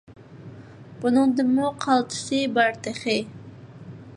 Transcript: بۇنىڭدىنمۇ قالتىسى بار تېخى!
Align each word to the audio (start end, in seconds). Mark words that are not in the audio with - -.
بۇنىڭدىنمۇ 1.03 1.69
قالتىسى 1.85 2.41
بار 2.57 2.81
تېخى! 2.89 3.19